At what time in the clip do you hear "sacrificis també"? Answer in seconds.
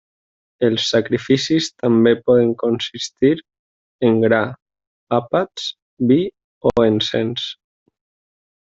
0.93-2.13